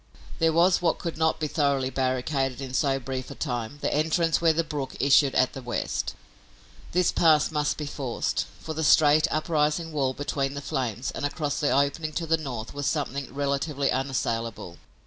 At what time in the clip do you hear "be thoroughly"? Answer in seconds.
1.39-1.91